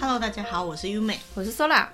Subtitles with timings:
[0.00, 1.86] Hello，大家好，我是优美，我是 Sola，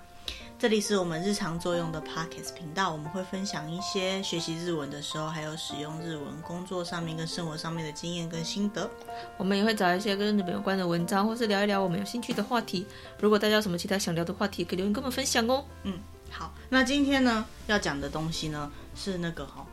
[0.61, 8.89] 这里是我们日常作用的 Pockets 频道，我们会分享一些学习日文的时候，还有使用日文工作上面跟生活上面的经验跟心得。
[9.37, 12.87] 我们也会找一些跟日本有关的文章，或是聊一聊我们有兴趣的话题。
[13.19, 15.65] 如果大家有什么其他想聊的话题，可以留言跟我们分享哦。
[15.83, 15.99] 嗯，
[16.31, 19.67] 好，那今天呢要讲的东西呢是那个哈，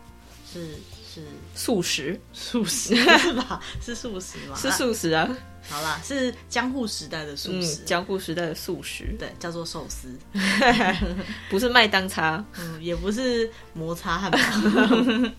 [0.51, 0.79] 是
[1.13, 1.21] 是
[1.53, 3.61] 素食，素食 是吧？
[3.81, 4.55] 是素食吗？
[4.55, 5.29] 是素食啊。
[5.69, 10.17] 好啦，是江户时代的素食，嗯、江户时代的素食，对，叫做寿司，
[11.49, 14.37] 不是麦当叉，嗯，也不是摩擦汉堡。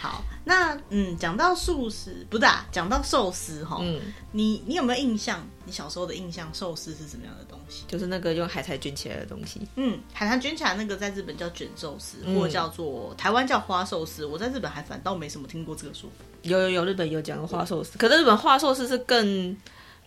[0.00, 3.98] 好，那嗯，讲到素食，不大，讲到寿司哈，嗯，
[4.30, 5.46] 你你有没有印象？
[5.64, 7.84] 你小时候的印象，寿司是什么样的东西？
[7.88, 9.66] 就是那个用海苔卷起来的东西。
[9.76, 14.26] 嗯，海苔卷起来那个在日本叫卷寿司，嗯、或者叫做台湾叫花寿司。
[14.26, 16.24] 我在日本还反倒没什么听过这个说法。
[16.42, 19.56] 有有有，日本有讲花寿司，可是日本花寿司是更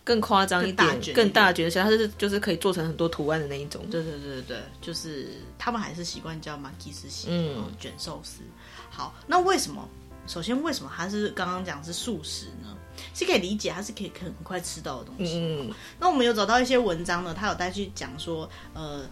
[0.04, 3.84] 更夸张一点，更大卷，更大卷，而且它是就是可以做成很多图案的那一种。
[3.90, 8.42] 对对对对，就是他们还是习惯叫马吉斯西，嗯，卷寿司。
[8.88, 9.88] 好，那为什么？
[10.28, 12.76] 首先，为什么它是刚刚讲是素食呢？
[13.14, 15.38] 是可以理解，它是可以很快吃到的东西。
[15.38, 19.08] 嗯，那我们有找到一些文章呢，他有带去讲说，呃，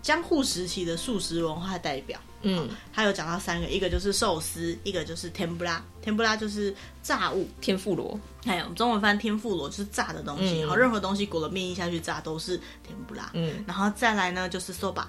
[0.00, 2.18] 江户时期的素食文化代表。
[2.42, 8.18] 嗯，他有讲到三个，一个就是寿司，一个就是天不拉，天不拉就是炸物，天妇罗。
[8.44, 13.30] 还有中文翻天妇罗就是炸的东西，然后、嗯、任何东西裹了面衣下去炸都是天不拉。
[13.32, 15.06] 嗯，然后再来呢就是 soba。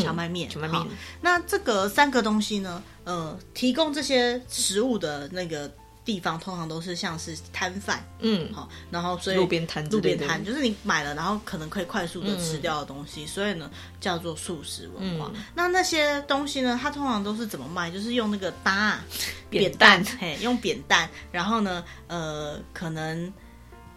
[0.00, 0.86] 蕎麦面，蕎麦面。
[1.20, 5.70] 那这个三个东西呢，呃，提供这些食物的那个
[6.04, 13.70] 地方，通常都是像是摊贩，嗯，好，然后所以路边摊，路边摊就是你买了，然后可能可以快速的吃掉的东西，嗯、所以呢
[14.00, 15.30] 叫做素食文化。
[15.34, 17.90] 嗯、那那些东西呢，它通常都是怎么卖？
[17.90, 19.00] 就是用那个搭
[19.48, 23.32] 扁担，嘿，用扁担，然后呢，呃，可能。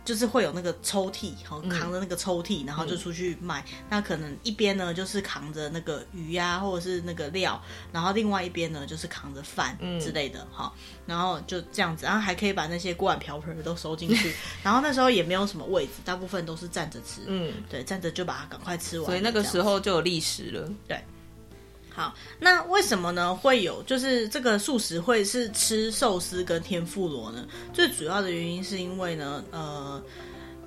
[0.05, 3.61] 就是会有那个抽屉，好扛着那个抽屉，嗯、然后就出去卖。
[3.61, 7.59] 嗯、那可能一边呢就是扛着那个鱼呀、啊，或者是那个料，
[7.91, 10.81] 然后另外一边呢就是扛着饭之类的，哈、嗯。
[11.07, 14.33] 然后就这样子，然后还可以把那些锅碗瓢盆都收进去。
[14.63, 17.21] 然后那时候也没有什么位置，大部分都是站着吃。
[17.25, 19.05] 嗯，对，站着就把它赶快吃完。
[19.05, 20.69] 所以那个时候就有历史了。
[20.88, 21.03] 对。
[21.95, 23.33] 好，那为什么呢？
[23.33, 27.47] 会有就是这个素食会是吃寿司跟天妇罗呢？
[27.73, 30.03] 最主要的原因是因为呢，呃。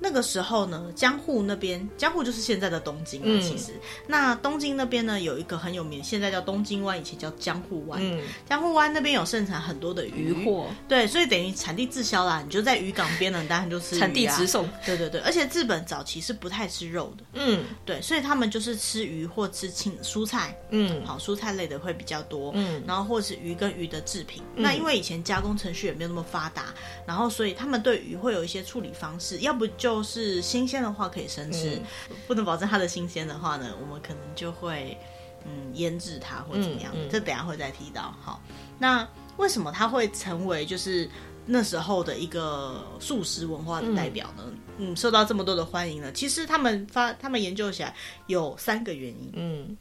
[0.01, 3.41] 那个时候呢，江户那边，江户就是现在的东京嘛。
[3.41, 7.99] 其实，嗯、那东京那边呢，有一个很有名，现在叫东京湾，以前叫江户湾。
[8.01, 12.41] 嗯、江户湾那边有盛产很多的鱼货，对，所以等于产地滞销啦。
[12.41, 14.69] 你就在渔港边呢，当然就吃、啊、产地直送。
[14.85, 17.23] 对对对，而且日本早期是不太吃肉的。
[17.33, 20.57] 嗯，对，所以他们就是吃鱼或吃青蔬菜。
[20.69, 22.53] 嗯，好，蔬菜类的会比较多。
[22.55, 24.41] 嗯，然后或是鱼跟鱼的制品。
[24.55, 26.73] 嗯、那因为以前加工程序也没有那么发达，
[27.05, 29.88] 然后所以他们对鱼会有一些处理方式，要不就。
[29.89, 31.77] 就是新鲜的话可以生吃，
[32.11, 34.95] 嗯、不能保证它的新鲜的话呢，我们可能就会
[35.43, 36.91] 嗯腌制它或怎么样。
[36.93, 38.13] 嗯嗯、这等下会再提到。
[38.21, 38.39] 好，
[38.77, 39.07] 那
[39.37, 41.09] 为什么它会成为就是
[41.47, 44.43] 那时候的一个素食文化的代表呢？
[44.77, 46.11] 嗯，嗯，受到这么多的欢迎呢？
[46.11, 47.95] 其实他们发他们研究起来
[48.27, 49.31] 有三个原因。
[49.33, 49.77] 嗯。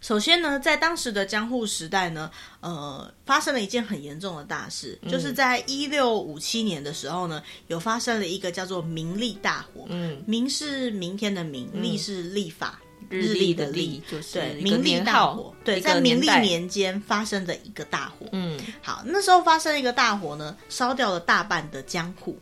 [0.00, 9.86] 首先呢，在当时的江户时代呢，呃，发生了一件很严重的大事，嗯、就是在一六五七年的时候呢，有发生了一个叫做明历大火。
[9.88, 15.52] 嗯，明是明天的明，历、嗯、是历法日历的历，就是对明历大火。
[15.64, 18.26] 对，在明历年间发生的一个大火。
[18.32, 22.38] 嗯，好，那时候发生一个大火呢，烧掉了大半的江户。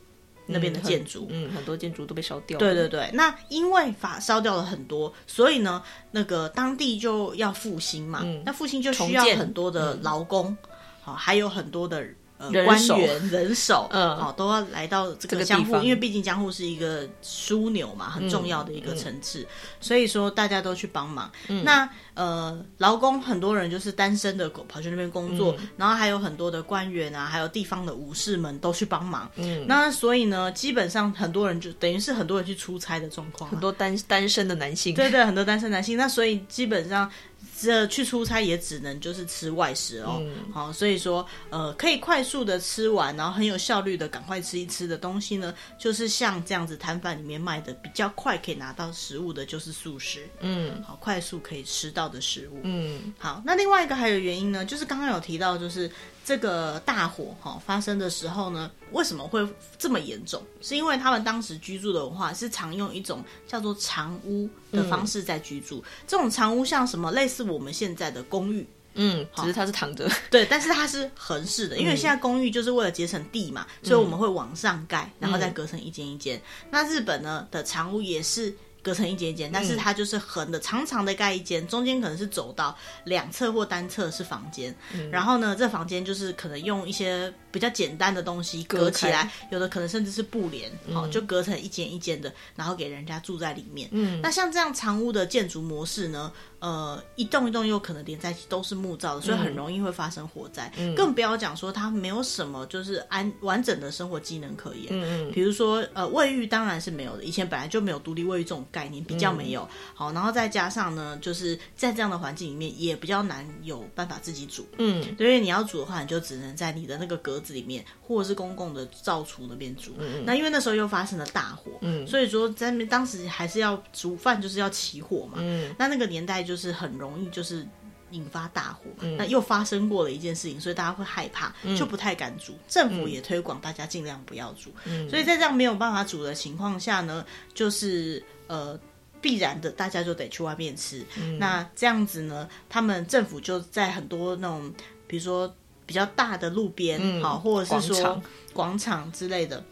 [0.46, 2.60] 那边的建筑，嗯，很多建筑都被烧掉了。
[2.60, 8.20] 对对对，那因为法烧掉了很多，所以呢，那个当地就要复兴嘛。
[8.24, 10.56] 嗯，那复兴就需要很多的劳工，
[11.02, 12.06] 好，还有很多的。
[12.38, 19.46] 呃，官员人手，嗯，好，都要来到这个江户，因为毕竟江户是一个枢纽嘛，很重要的一个城市，
[19.80, 21.30] 所以说大家都去帮忙。
[21.64, 29.30] 那呃，劳工很多人就是单身的，跑去那边工作，然后还有很多的官员啊，还有地方的武士们都去帮忙。
[29.36, 35.96] 嗯，那所以呢，基本上很多人就等于是很多人去出差的状况，很多单单身的男性，对对，很多单身男性。
[35.96, 37.10] 那所以基本上。
[37.58, 55.90] 这去出差也只能就是吃外食哦，嗯、好，所以说呃可以快速的吃完，然后很有效率的赶快吃一吃的东西呢，就是像这样子摊贩里面卖的比较快可以拿到食物的，就是素食，嗯，好，快速可以吃到的食物，嗯，好，那另外一个还有原因呢，就是刚刚有提到就是。
[56.26, 60.42] 这个大火哈发生的时候呢，为什么会这么严重？
[60.60, 65.78] 是因为他们当时居住的文化是常用一种叫做长屋的方式在居住。
[65.78, 67.12] 嗯、这种长屋像什么？
[67.12, 76.36] 类似我们现在的公寓，嗯，只是它是躺着，对，但是它是横式的，因为现在公寓就是为了节省地嘛，嗯、所以我们会往上盖，然后再隔成一间一间。
[76.38, 78.52] 嗯、那日本呢的长屋也是。
[78.86, 84.72] 隔成一间一间，但是它就是横的长长的盖一间，中间可能是走道，两侧或单侧是房间。
[84.94, 93.88] 嗯、然后呢，这房间就是可能用一些比较简单的东西隔起来，有的可能甚至是布帘，好、嗯、就隔成一间一间的，然后给人家住在里面。
[93.90, 96.30] 嗯，那像这样长屋的建筑模式呢？
[96.58, 100.72] 呃，一栋一栋又可能连在一起，都是木造的，所以很容易会发生火灾。
[100.78, 104.86] 嗯，更不要讲说它没有什么就是安完整的生活机能可言。
[104.88, 109.60] 嗯嗯，比如说呃，卫浴当然是没有的，以前本来就没有独立卫浴这种概念，比较没有。
[109.62, 114.66] 嗯、好，然后再加上呢，就是在这样的环境里面也比较难有办法自己煮。
[114.78, 119.92] 嗯，所以你要煮的话，你就只能在你的那个格子里面，或者是公共的灶厨那边煮。
[119.98, 125.36] 嗯，那因为那时候又发生了大火，嗯，所以说在那边当时还是要煮饭，就是要起火嘛。
[125.40, 126.45] 嗯，那那个年代。
[126.46, 127.66] 就是很容易就是
[128.12, 132.52] 引发大火，嗯、那又发生过了一件事情，所以大家会害怕，就不太敢煮。
[132.52, 134.70] 嗯、政府也推广大家尽量不要煮。
[134.84, 138.78] 嗯、所以在这样没有办法煮的情况下呢，就是呃
[139.20, 141.04] 必然的，大家就得去外面吃。
[141.18, 144.72] 嗯、那这样子呢，他们政府就在很多那种
[145.08, 145.52] 比如说
[145.84, 148.22] 比较大的路边，好、嗯，或者是说
[148.52, 149.62] 广场之类的。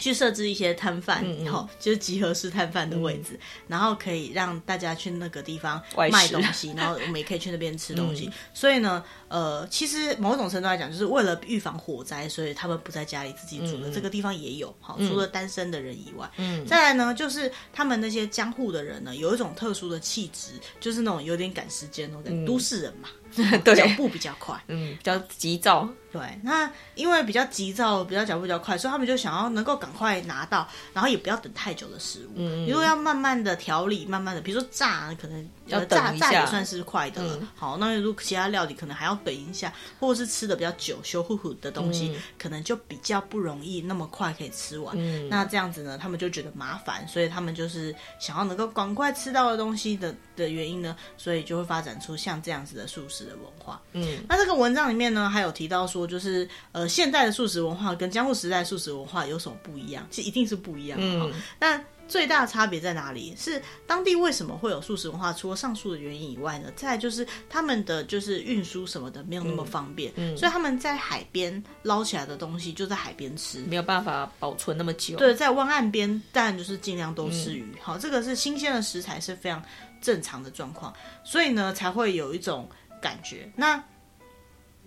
[0.00, 5.80] 去设置一些摊贩，然后、就是集合式摊贩的位置，嗯、然后可以让大家去那个地方
[6.10, 8.26] 卖东西，然后我们也可以去那边吃东西。
[8.26, 13.90] 嗯、所以呢，呃，其实某种程度来讲，就是为了预防火灾，所以他们不在家里自己煮的。
[13.90, 23.08] 嗯、这个地方也有，好，除了单身的人以外，嗯，再来呢，就是他们那些江户的人呢，有一种特殊的气质，就是那种有点赶时间那种、嗯、都市人嘛，
[23.64, 25.88] 对，脚步比较快，嗯，比较急躁。
[26.12, 32.32] 对，那因为比较急躁，比较脚步比较快，所以他们就想要能够赶快拿到，然后也不要等太久的食物。
[32.34, 37.38] 嗯，如果要慢慢的调理，慢慢的，比如说炸，可能要炸炸也算是快的了。
[37.40, 44.92] 嗯、好，那如果其他料理可能还要等一下，或者是吃的比较久、羞乎乎的东西，嗯、可能就比较不容易那么快可以吃完。
[44.98, 53.80] 嗯，那这样子呢，他们就觉得麻烦，所以他们就是想要能够赶快吃到的东西的的原因呢，所以就会发展出像这样子的素食的文化。
[53.92, 60.06] 嗯，那这个文章里面呢，还有提到说，就是呃，现代的素食文化跟江户时代素食文化有什么不一样？
[60.10, 61.06] 其实一定是不一样的。
[61.06, 63.32] 嗯，那最大的差别在哪里？
[63.36, 65.32] 是当地为什么会有素食文化？
[65.32, 66.68] 除了上述的原因以外呢？
[66.74, 75.16] 再来就是他们的就是运输什么的没有那么方便，嗯，嗯，所以他们在海边捞起来的东西就在海边吃，没有办法保存那么久。
[75.18, 77.62] 对，在湾岸边，当然就是尽量都吃鱼。
[77.74, 79.62] 嗯、好，这个是新鲜的食材是非常
[80.00, 82.68] 正常的状况，所以呢才会有一种
[83.00, 83.50] 感觉。
[83.56, 83.82] 那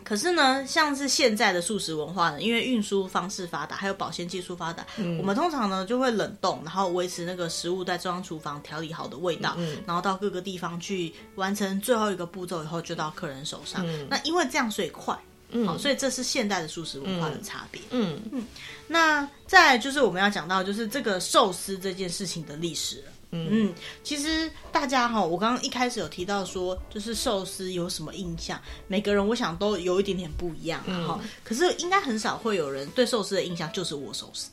[0.04, 13.88] 可是呢，像是现在的素食文化呢，因为运输方式发达，还有保鲜技术发达，嗯、我们通常呢就会冷冻，然后维持那个食物在中央厨房调理好的味道，嗯、然后到各个地方去完成最后一个步骤以后，就到客人手上。
[13.88, 15.18] 嗯、那因为这样，所以快，
[15.52, 17.82] 嗯、好，所以这是现代的素食文化的差别。
[17.92, 18.46] 嗯嗯，
[18.88, 23.13] 那再来就是我们要讲到，就是这个寿司这件事情的历史了。
[23.34, 28.62] 嗯，其实大家哈，我刚刚一开始有提到说，就是寿司有什么印象？
[28.88, 31.20] 每个人我想都有一点点不一样哈。
[31.22, 34.52] 嗯、可是应该很少会有人对寿司的印象就是握寿司。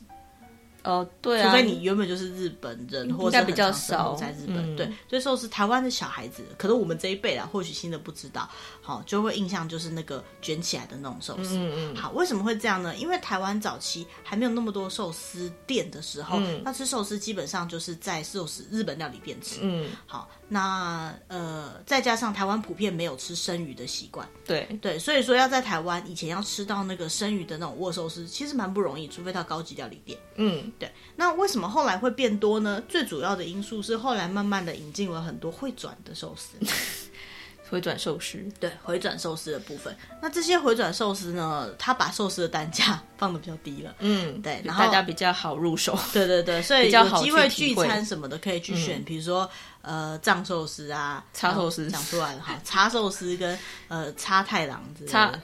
[0.83, 4.57] 哦，对啊，除非你原本就是日本人，或者比较少在日本。
[4.57, 8.49] 嗯、对，所以寿司台湾的小孩子，可能我们这一辈啊，或许新的不知道，
[8.81, 11.55] 好，就会印象就是那个卷起来的那种寿司。
[11.57, 11.95] 嗯嗯。
[11.95, 12.95] 好，为什么会这样呢？
[12.95, 19.59] 因为台湾早期还没有那么多寿司店的时候，嗯、那吃寿司基本上就是在寿司日本料理店吃。
[19.61, 19.89] 嗯。
[20.07, 24.27] 好，那呃，再加上台湾普遍没有吃生鱼的习惯。
[24.45, 30.19] 对对，所以说要在台湾以前要吃到那个生鱼的那种握寿司，其实蛮不容易，除非到高级料理店。
[30.35, 30.69] 嗯。
[30.77, 32.83] 对，那为什么后来会变多呢？
[32.89, 36.57] 最主要的因素是后来慢慢的引进了很多会转的寿司，
[37.69, 39.95] 回转寿司，对，回转寿司的部分。
[40.21, 49.49] 那这些回转寿司呢，它把寿司的单价放的比较低了，嗯，对，然后大家比较好入手，对对对，所以有机会聚餐什么的可以去选，比如说
[49.81, 53.57] 呃藏寿司啊，叉寿司讲出来了哈，叉寿司跟
[53.87, 55.39] 呃叉太郎之类的。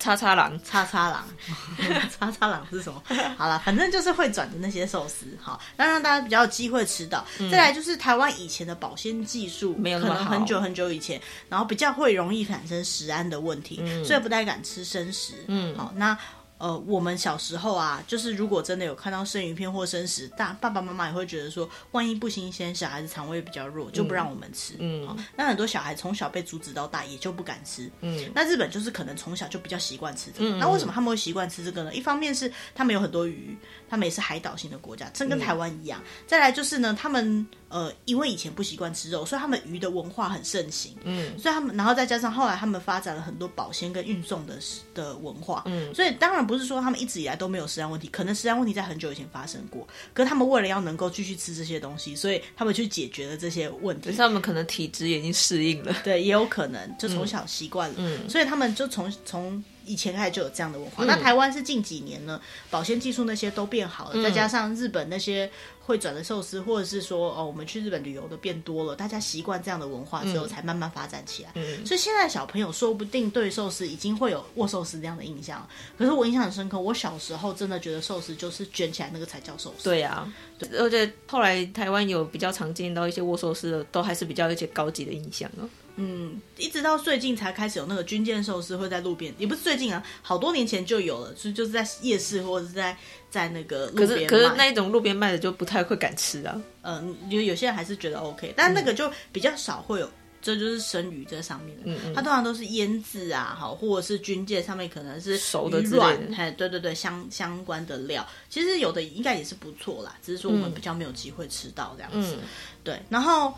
[0.00, 1.24] 叉叉郎，叉叉郎，
[2.10, 3.00] 叉叉郎是什么？
[3.38, 7.24] 好了，反正就是会转的那些寿司，好，那让大家比较有机会吃到。
[7.38, 15.34] 嗯、再来就是台湾以前的保鲜技术没有那么好，可能很久很久以前，然后比较会容易产生食安的问题，嗯、所以不太敢吃生食。
[15.46, 16.18] 嗯，好，那。
[16.60, 24.74] 呃，我们小时候啊，就是如果真的有看到生鱼片或生食，大爸爸妈妈也会觉得说，万一不新鲜，小孩子肠胃比较弱，就不让我们吃。
[24.78, 27.90] 嗯，好，那很多小孩从小被阻止到大，也就不敢吃。
[28.02, 30.50] 嗯，那日本就是可能从小就比较习惯吃这个。
[30.50, 31.94] 嗯，那为什么他们会习惯吃这个呢？
[31.94, 33.56] 一方面是他们有很多鱼，
[33.88, 35.98] 他们也是海岛型的国家，真跟台湾一样。
[36.04, 37.46] 嗯，再来就是呢，他们。
[37.70, 40.94] 呃，因为以前不习惯吃肉，所以他们鱼的文化很盛行。
[41.04, 44.58] 嗯，所以他们，然后再加上后来他们发展了很多保鲜跟运送的
[44.92, 45.62] 的文化。
[45.66, 49.86] 嗯，所以当然不是说他们一直以来都没有食安问题，可能食安问题在很久以前发生过。
[50.12, 54.10] 可是他们为了要能够继续吃这些东西，所以他们去解决了这些问题。
[54.12, 57.94] 他们可能体质已经适应了，对，也有可能就从小习惯了。
[57.98, 59.62] 嗯，所以他们就从从。
[59.86, 65.50] 以前开始就有这样的文化，嗯、那台湾是近几年呢，保鲜技术那些都变好了，嗯、再加上日本那些
[65.90, 71.50] 会转的寿司，或者是说哦，我们去日本旅游的变多了，大家习惯这样的文化之后，才慢慢发展起来。
[71.56, 75.68] 嗯、所以现在小朋友说不定对寿司已经会有握寿司这样的印象。
[75.98, 79.82] 可是我印象很深刻，我小时候真的觉得寿司就是卷起来那个才叫寿司。
[79.82, 85.68] 对呀、啊，对，而且后来台湾有比较常见到一些握寿司的，都还是比较一些高级的印象哦。
[86.02, 92.96] 嗯，一直到最近才开始有那个军舰寿司会在路边，也不是最近啊，好多年前就有了，所以就是在夜市或者是在
[93.28, 94.08] 在那个路边。
[94.08, 96.58] 可是可是那一种路边卖的就不太会敢吃啊。
[96.80, 101.82] 嗯，有有些人还是觉得 OK，但那个就比较少会有，嗯、这就是生鱼在上面的。
[101.84, 106.34] 嗯嗯，它通常都是腌制啊，好，或者是军舰上面可能是熟的之类的。
[106.34, 112.36] 哎，对对对，相相关的料，其实有的应该也是不错啦，只是说我们比较没有机会吃到这样子。
[112.40, 112.48] 嗯、
[112.82, 113.52] 对，然后。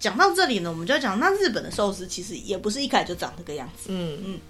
[0.00, 3.88] 讲到这里呢，我们就要讲，那日本的寿司其实也不是一开始就长这个样子。
[3.88, 4.40] 嗯嗯。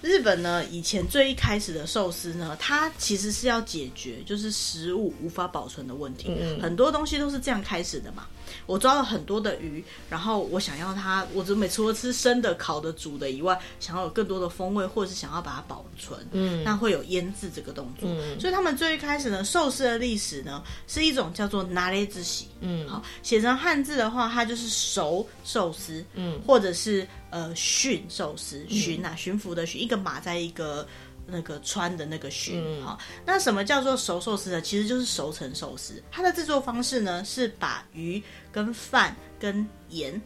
[0.00, 8.26] 日本呢，以前最一开始的寿司呢，它其实是要解决就是食物无法保存的问题，嗯、很多东西都是这样开始的嘛。
[8.66, 18.08] 我抓了很多的鱼，然后我想要它，我就每除了吃生的、烤的、煮的以外，想要有更多的风味，或者是想要把它保存，嗯，那会有腌制这个动作。
[18.08, 30.86] 嗯、所以他们最一开始呢，寿司的历史呢，是一种叫做拿捏之喜，嗯，好，写成汉字的话，它就是熟寿司，嗯，或者是呃驯寿司，驯啊，驯服的驯，一个马在一个。
[31.32, 34.60] 那个穿的那个熏，哈、嗯，那什么叫做熟寿司呢？
[34.60, 36.00] 其实就是熟成寿司。
[36.10, 38.22] 它的制作方式呢，是把鱼
[38.52, 40.20] 跟饭跟盐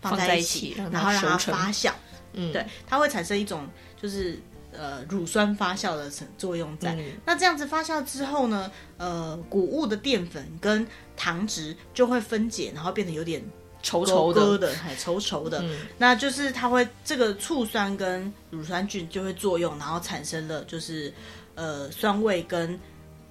[0.00, 1.92] 放在一起，然后让它发酵。
[2.32, 3.68] 嗯，对，它会产生一种
[4.00, 4.40] 就是
[4.72, 6.94] 呃乳酸发酵的作用在。
[6.94, 13.44] 嗯、那这样子发酵之后呢，呃，谷物的淀粉跟糖质就会分解，然后变得有点。
[13.82, 21.12] 稠稠的，的，还稠稠的，嗯、那就是它会这个醋酸跟乳酸菌就会作用，然后产生了就是
[21.54, 22.78] 呃酸味跟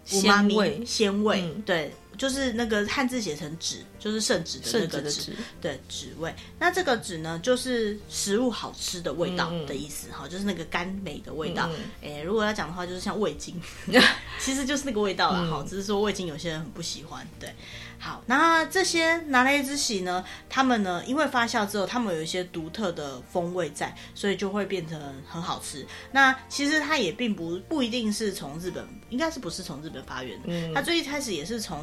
[0.03, 0.83] 鲜味。
[0.85, 5.31] 鲜味，嗯、对，就是那个汉字写成脂，就是圣旨的那个脂，
[5.61, 6.33] 对，脂味。
[6.59, 11.69] 那这个脂呢，就是食物好吃的味道的意思，哈、嗯，就是那个甘美的味道。
[12.03, 13.61] 哎、如果要讲的话，就是像味精，
[14.39, 17.53] 其实就是那个味道了，哈、嗯，只是说味精有些人很不喜欢，对。
[18.03, 20.25] 好，那这些拿来之喜呢？
[20.49, 25.85] 他们呢，因为发酵之后，他们有一些独特的风味在，所以就会变成很好吃。
[26.11, 30.45] 那其实它也并不不一定是从日本，应该是不是从日本发源的？
[30.47, 31.79] 嗯，它最一开始也是从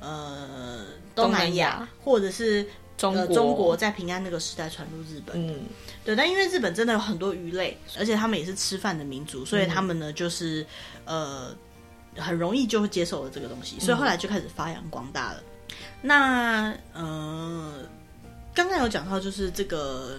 [0.00, 5.36] 呃东南亚，或者是中国、呃、中国在平安那个时代传入日本。
[5.36, 5.66] 嗯，
[6.02, 6.16] 对。
[6.16, 10.64] 但因为日本真的有很多鱼类，而且他们也是吃饭的民族，所以他们呢就是
[11.04, 11.54] 呃
[12.16, 15.42] 很容易就会接受了这个东西，所以后来就开始发扬光大了。
[16.02, 17.72] 那呃，
[18.54, 20.16] 刚刚有讲到，就是这个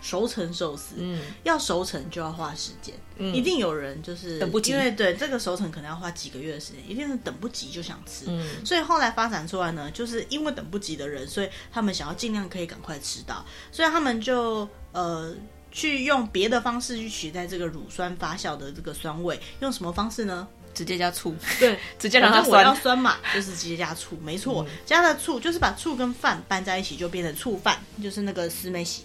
[0.00, 15.34] 熟成寿司，嗯，要熟成就要花时间，嗯，一定有人就是等不及，因为对这个熟成可能要花几个月的时间，一定是等不及就想吃，嗯，所以后来发展出来呢，就是因为等不及的人，所以他们想要尽量可以赶快吃到，所以他们就呃
[15.72, 20.46] 去用别的方式去取代这个乳酸发酵的这个酸味，用什么方式呢？
[20.76, 22.62] 直接加醋，对， 直接让它酸。
[22.62, 24.62] 我要酸嘛，就是直接加醋， 没错。
[24.68, 29.04] 嗯、加了醋，就是把醋跟饭拌在一起，就变成醋饭，就是那个斯美喜。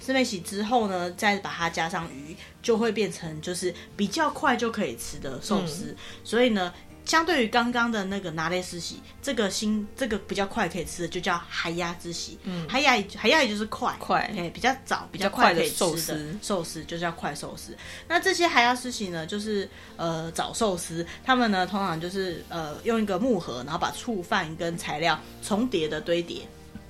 [0.00, 5.84] 斯美喜之后呢，再把它加上鱼，就会变成就是比较快就可以吃的寿司。
[5.90, 6.74] 嗯、所以呢。
[7.04, 12.38] 相对于刚刚的那个拿捏之喜，这个新这个比较快可以吃的就叫海鸭之喜。
[12.44, 17.76] 嗯，海鸭海鸭也就是快快，哎比较早比较快可以吃的寿司，寿司就叫快寿司。
[18.06, 26.42] 那这些海鸭之喜呢，就是呃早寿司，他们呢通常就是呃用一个木盒，然后把醋饭跟材料重叠的堆叠，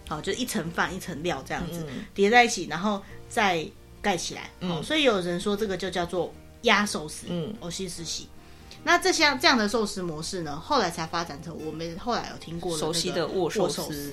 [0.09, 3.67] 好，就一层饭一层料这样子叠在一起，然后再
[4.03, 4.51] 盖起来。
[4.61, 7.27] 嗯，所以有人说这个就叫做鸭寿司。
[7.29, 8.29] 嗯，欧西之喜。
[8.85, 14.13] 那这些这样的寿司模式呢，后来才发展成我们后来有听过的熟悉的握寿司。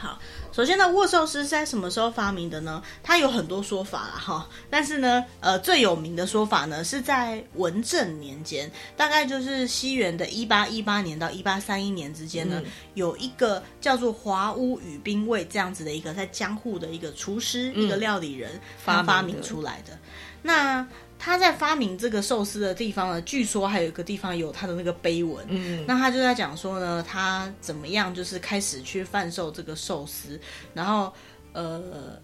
[0.00, 0.16] 好，
[0.52, 2.80] 首先呢，握寿司是在什么时候发明的呢？
[3.02, 4.48] 它有很多说法啦，哈。
[4.70, 19.98] 但是呢，呃，最有名的说法呢，是在文正年间，大概就是西元的一八一八年到一八三一年之间呢，嗯、有一个叫做华屋宇兵卫这样子的一个在江户的一个厨师，嗯、一个料理人，他发明出来的。
[20.40, 20.86] 那
[21.18, 25.44] 他在发明这个寿司的地方呢，据说还有一个地方有他的那个碑文。
[25.48, 30.40] 嗯，那他就在讲说呢，他怎么样就是开始去贩售这个寿司，
[30.72, 31.12] 然后
[31.52, 32.18] 呃，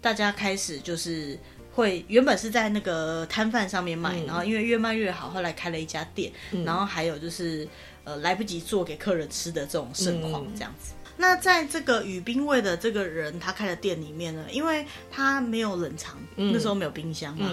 [0.00, 1.38] 大家开始就是
[1.72, 7.68] 会原本是在那个摊贩上面卖，嗯、然后因为越卖越好，后来开了一家店，嗯、然后还有就是
[8.04, 10.92] 呃来不及做给客人吃的这种盛况这样子。
[10.94, 17.50] 嗯那在这个宇滨味的这个人，他开的店里面呢，因为他没有冷藏，嗯、那时候没有冰箱嘛，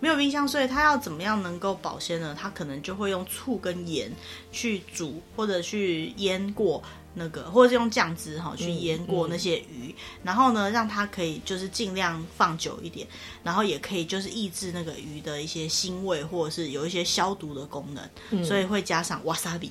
[0.00, 2.34] 没有冰箱，所以他要怎么样能够保鲜呢？
[2.38, 4.10] 他可能就会用醋跟盐
[4.50, 6.82] 去煮，或者去腌过
[7.14, 13.06] 那个，或者是用酱汁哈去腌过那些鱼，嗯嗯、然后呢，让它可以就是尽量放久一点，
[13.42, 19.70] 然后也可以就是抑制那个鱼的一些腥味，或者是有一些消毒的功能，嗯、所以会加上瓦萨比。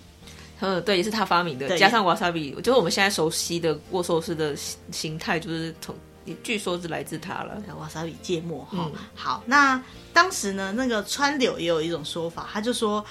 [0.59, 4.55] 嗯，对，也是他发明的，加上瓦萨比，就是我们现在熟悉的握寿司的
[4.91, 5.95] 形态，就是从
[6.41, 7.61] 据说是来自他了。
[7.79, 9.81] 瓦萨比芥末哈，嗯、好，那
[10.13, 13.03] 当时呢，那个川柳也有一种说法，他就说，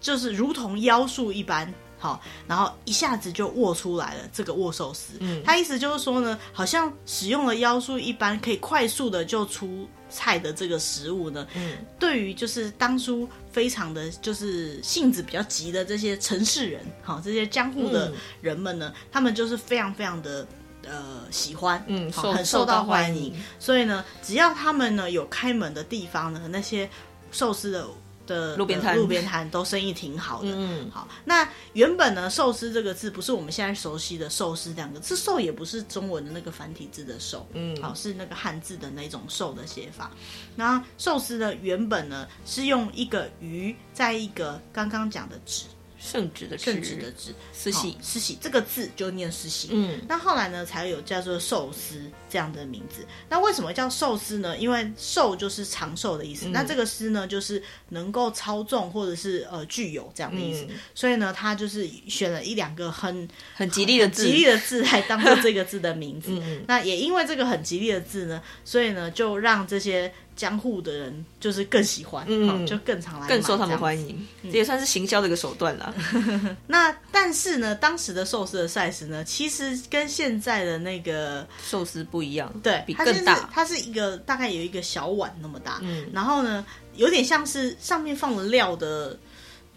[0.00, 1.72] 就是如同妖术一般。
[1.98, 5.14] 好，然后一下子就握出来了这个握寿司。
[5.20, 11.46] 嗯，他意思就是说呢，好像使用了妖术一般，可以快速的就出菜的这个食物呢。
[11.54, 20.46] 嗯，对于就是当初非常的就是性子比较急的这些城市人，好，这些江户的人们呢，嗯、他们就是非常非常的
[20.84, 23.34] 呃喜欢，嗯，受，很受到欢迎。
[23.58, 26.88] 所以呢，只要他们呢有开门的地方呢，那些
[27.30, 27.86] 寿司的。
[28.26, 30.48] 的路边摊，路边摊都生意挺好的。
[30.52, 40.10] 嗯，好，那原本呢，寿司这个字不是我们现在熟悉的寿司两个字，寿也不是中文的那个繁体字的寿，嗯，好，是那个汉字的那种寿的写法。
[40.54, 45.64] 那寿司的原本呢，是用一个鱼，在一个刚刚讲的纸。
[46.06, 49.70] 圣旨的圣旨的旨，司喜司喜这个字就念司喜。
[49.72, 53.04] 嗯，那后来呢，才有叫做寿司这样的名字。
[53.28, 54.56] 那为什么叫寿司呢？
[54.56, 56.46] 因为寿就是长寿的意思。
[56.46, 60.62] 嗯、那这个司呢，就是能够操纵或者是呃具有这样的意思。
[60.68, 66.30] 嗯、所以呢，他就是选了一两个很很吉利的字，吉利的字来当做这个字的名字。
[66.40, 70.12] 嗯、那也因为这个很吉利的字呢，所以呢，就让这些。
[70.36, 74.08] 江户的人就是更喜欢，嗯，就更常来，更受他们欢迎，
[74.42, 75.92] 这、嗯、也算是行销的一个手段啦。
[76.68, 86.64] 那但是呢，当时的寿司的 size 呢，其实跟现在的那个寿司不一样，对，比更大，它是一个大概有一个小碗那么大，嗯，然后呢，
[86.96, 89.18] 有点像是上面放了料的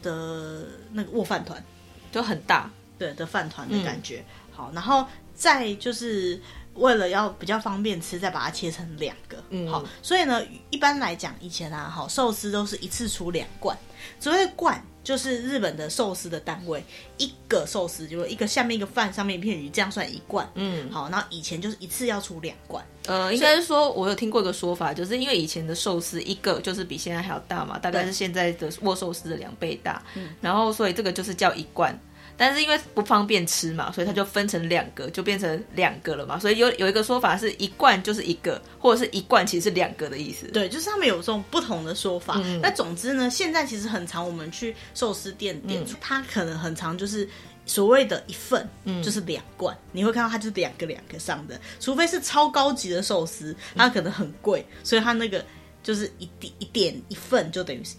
[0.04, 1.64] 的那个握饭团，
[2.12, 4.18] 就很大，对的饭团的感觉。
[4.18, 6.40] 嗯、好，然后再就是。
[6.80, 13.78] 为了要比较方便吃，再把它切成两个，嗯，好，所以呢，一般来讲，以前啊，好寿司都是一次出两罐。
[14.18, 16.84] 所谓罐，就是日本的寿司的单位，
[17.18, 20.50] 一个寿司就是一个下面一个饭，上面一片鱼，这样算一罐。
[20.56, 22.84] 嗯，好，然后以前就是一次要出两罐。
[23.08, 31.98] 呃，应该是说，我有听过一个说法，就是因为以前的寿司一个就是比现在还要大嘛，大概是现在的握寿司的两倍大，嗯，然后所以这个就是叫一贯。
[32.40, 36.40] 但是因为不方便吃嘛，所以它就分成两个，就变成两个了嘛。
[36.40, 40.48] 所以有有一个说法是一罐就是一个，或者是一罐其实是两个的意思。
[40.48, 42.40] 对，就是他们有这种不同的说法。
[42.42, 47.28] 嗯、那总之呢，现在其实很常，我们去寿司店点，嗯、它可能很常就是
[47.66, 48.66] 所谓的一份，
[49.04, 49.76] 就是两罐。
[49.76, 55.44] 嗯、你会看到它就是两个两个上的，除非是超高级的寿司，它可能很贵，所以它那个
[55.84, 57.96] 就是一点一点一份就等于是。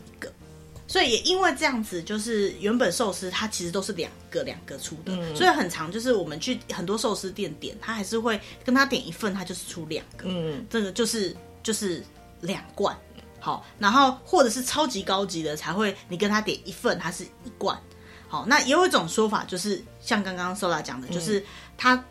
[0.90, 12.02] 所以也因为这样子，就是原本寿司它其实都是两个两个出的，嗯、所以很常就是我们去很多寿司店点，他还是会跟他点一份，他就是出两个，嗯，这个就是就是
[12.40, 12.92] 两罐，
[13.38, 17.80] 好，然后或者是超级高级的才会，你跟他点一份，它是一罐，
[18.26, 21.40] 好，那也有一种说法就是像刚刚 Sola 讲的，就是
[21.78, 22.04] 他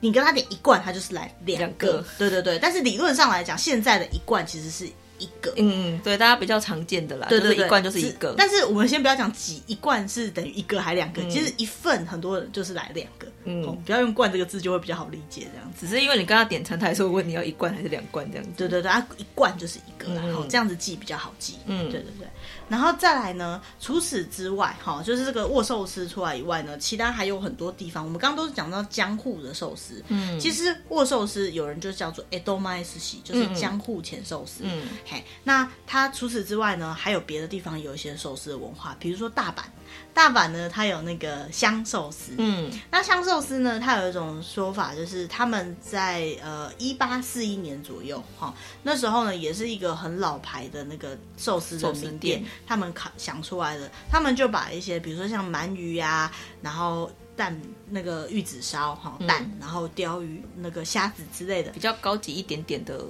[0.00, 2.08] 你跟他点一罐，他就是来两个，两个。
[2.16, 4.88] 对对对，但是理论上来讲，现在的一罐其实是。
[5.18, 8.34] 一个，嗯，对，大家比较常见的啦，对对对，一罐就是一个。
[8.36, 15.86] 但是我们先不要讲几一罐是等于一个还两个，嗯、其实一份很多人就是来两个，嗯，不要用“罐”这个字就会比较好理解这样子。
[15.86, 18.50] 只是因为你刚刚点餐，他还是会问你要一罐还是两罐这样子。
[18.56, 21.58] 对对对，啊一罐就是一个，然后、嗯、这样子记比较好记。
[21.66, 22.28] 嗯，对对对。
[22.68, 28.04] 然后再来呢，除此之外，哈，就是这个握寿司出来以外呢，其他还有很多地方。
[28.04, 39.62] 我们刚刚都是讲到江户的寿司，嗯，其实握寿司有人就叫做 Edomae 寿司，就是江户前寿司，嗯，嘿，那它除此之外呢，还有别的地方有一些寿司的文化，比如说大阪。
[40.12, 42.32] 大阪呢，它有那个香寿司。
[42.38, 56.30] 嗯，那香寿司呢，它有一种说法，就是他们在呃一八四一年左右，哈、哦，那时候呢，也是一个很老牌的那个寿司的名店，他们考想出来的，他们就把一些，比如说像鳗鱼啊，
[56.62, 63.04] 然后蛋那个玉子烧，哈、哦，蛋，嗯、然后鲷鱼那个虾子之类的，比较高级一点点的。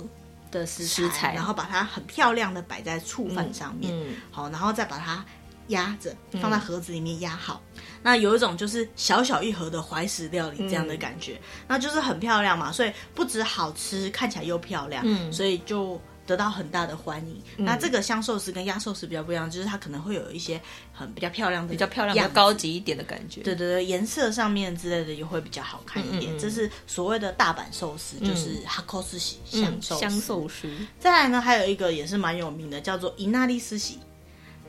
[0.50, 5.24] 的食材，然后把它很漂亮的摆在醋饭上面，嗯，好，然后再把它
[5.68, 7.62] 压着放在盒子里面压好，
[8.03, 16.00] 那有一种就是小小一盒的怀石料理这样的感觉，那就是很漂亮嘛，所以不止好吃，看起来又漂亮，嗯，所以就。
[16.27, 17.38] 得到很大的欢迎。
[17.59, 20.59] 嗯、那这个香寿司跟鸭寿司比较不一样，就是它可能会有一些
[20.90, 23.42] 很比较漂亮的、比较漂亮、比较高级一点的感觉。
[23.42, 26.33] 对对对，颜色上面之类的也会比较好看一点。
[26.38, 30.66] 这是所谓的大阪寿司，就是哈扣斯喜香寿香寿司。
[30.98, 33.98] 再来呢，还有一个也是蛮有名的，叫做伊纳利斯喜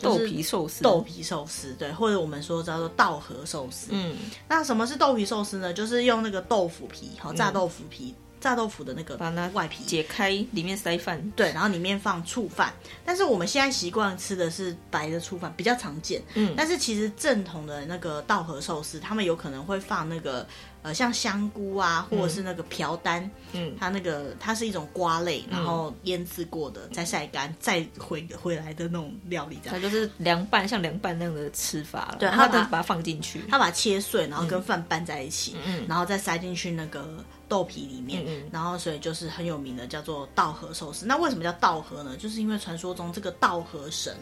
[0.02, 0.84] 豆皮寿司。
[0.84, 3.88] 豆皮寿司，对，或者我们说叫做稻荷寿司。
[3.92, 5.74] 嗯，那什么是豆皮寿司呢？
[5.74, 8.14] 就是用那个豆腐皮，好炸豆腐皮。
[8.18, 12.72] 嗯炸豆腐的那个把它外皮解开，里面塞饭，对，然后里面放醋饭。
[13.04, 16.22] 但是我们现在习惯吃的是白的醋饭，比较常见。
[16.36, 20.46] 嗯，但是其实正统的那个稻荷寿司，他们有可能会放那个
[20.86, 23.30] 呃，像香菇啊，或者是那个瓢丹。
[23.54, 29.58] 嗯，它那个它是一种瓜类，然后腌制过的，再晒干，再回回来的那种料理。
[29.64, 32.18] 这样，它就是凉拌，像凉拌那样的吃法了。
[32.20, 37.04] 对，它把把它放进去，它把它切碎，然后跟饭拌在一起，嗯，然后再塞进去那个。
[37.48, 41.06] 豆皮里面，嗯嗯，然后所以就是很有名的，叫做稻荷寿司。
[41.06, 42.18] 那为什么叫稻荷呢？
[42.18, 44.18] 就是因为传说中这个稻荷神。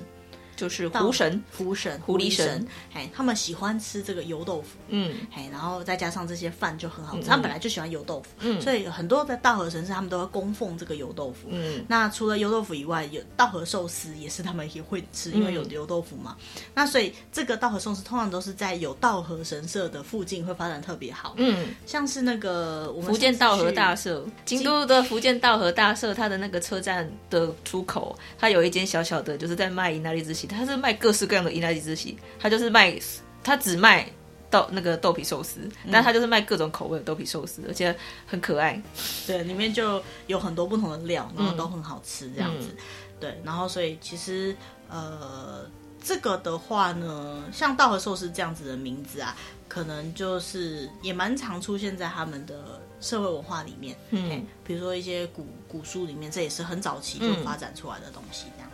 [0.56, 7.24] 就是狐神、狐神、狐狸神，哎，他们喜欢吃这个油豆腐，嗯，哎，然后再加上这些饭就很好吃。
[7.24, 11.48] 他们本来就喜欢油豆腐，嗯，所以很多的稻荷神社他们都会供奉这个油豆腐。
[11.50, 16.38] 嗯，那除了油豆腐以外，有道和寿司也是他们也会吃，因为有油豆腐嘛。
[16.76, 21.34] 那所以这个道和寿司通常都是在有道和神社的附近会发展特别好。
[21.38, 30.44] 嗯，像是那个我们福建道和大社，京都的福建道和大社，它的那个车站的出口，它有一间小小的，就是在卖伊那利之喜。
[30.54, 32.98] 他是卖各式各样的伊那利之喜，他就是卖，
[33.44, 34.08] 他只卖
[34.50, 37.96] 豆那个豆皮寿司，嗯、但他就是卖各种口味的豆皮寿司，而且
[38.28, 38.82] 很可爱。
[39.26, 42.70] 对，里面就有很多不同的料，然后都很好吃这样子。
[42.70, 42.78] 嗯、
[43.20, 44.56] 对，然后所以其实
[44.88, 45.66] 呃，
[46.04, 49.36] 这个的话呢，像道和寿司这样子的名字啊，
[49.68, 53.98] 可能就是也蛮常出现在他们的社会文化里面。
[54.12, 58.46] 嗯，比如说一些古古书里面，这也是很早期就发展出来的东西。
[58.56, 58.70] 这样。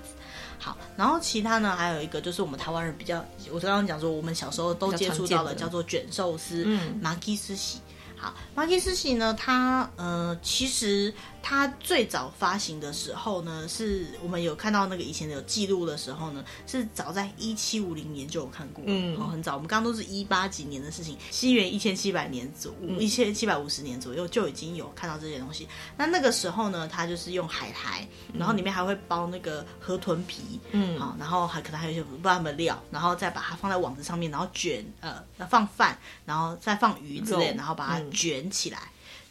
[0.59, 7.79] 好，然后其他呢，还有一个就是我们台湾人比较，我刚刚讲说，我们小时候都接触到的叫做卷寿司，嗯，马吉斯喜。
[8.17, 11.13] 好，马吉斯喜呢，它呃，其实。
[11.49, 19.55] 它最早发行的时候呢，是我们有看到那个以前有记录的时候呢，是早在一七五零年就有看过，嗯，很早。
[19.55, 25.67] 我们刚刚都是一八几年的事情，西元一千七百年左一千七百五十年左右就已经有看到这些东西。
[25.97, 38.77] 那那个时候呢，它就是用海苔，然后里面还会包那个河豚皮，嗯，好，然后还可能还有一些不知道什么料，然后再把它放在网子上面，然后卷，呃，放饭，然后再放鱼之类，然后把它卷起来。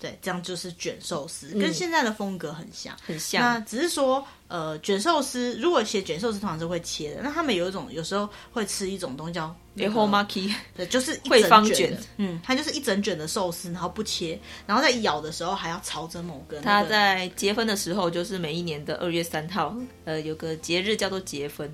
[0.00, 3.42] 对，这样就是卷寿司，跟现在的风格很像，嗯、很像。
[3.42, 7.20] 那只是说，呃，卷寿司如果写卷寿司，通常是会切的。
[7.22, 16.60] 那他们有一种，有时候会吃一种东西叫 ehomaki，对，就是一整卷，嗯，它就是一整卷的寿司，然后不切，然后在咬的时候还要朝着某个。
[16.60, 21.68] 他在结婚的时候，就是每一年的二月三号，呃，有个节日叫做节分。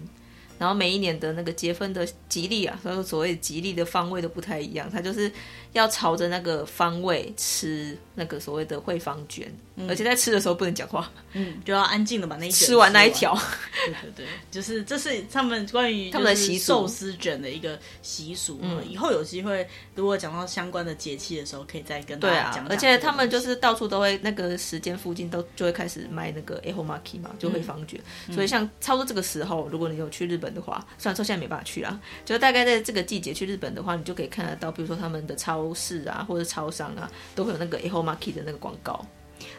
[0.58, 5.30] 然后每一年的那个结分的吉利啊，所所谓吉利的方位都不太一样，它就是
[5.72, 13.36] 要朝着那个方位吃那个所谓的惠方卷，嗯、而且在吃的时候不能讲话，嗯，就要安静的把那一卷 吃完那一条。
[13.84, 18.58] 对对对，就是这是他们关于他们的习寿司卷的一个习俗。
[18.62, 22.68] 嗯，以后有机会如果讲到相关的节气的时候，可以再跟大家讲讲。
[22.68, 28.00] 而且他们就是到处都会那个时间附近都就会开始卖那个 Aho Market 嘛，就惠方卷。
[28.28, 39.06] 嗯、所以像差不多这个时候，如果你有去日本的话，虽然说现在没办法去啦，就大概在这个季节去日本的话，你就可以看得到，比如说他们的超市啊，或者超商啊，都会有那个 ehomaki 的那个广告。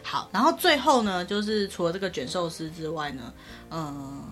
[0.02, 3.32] 好，然后最后呢，就是除了这个卷寿司之外呢，
[3.70, 4.24] 嗯、呃，